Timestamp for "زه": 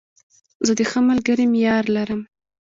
0.65-0.73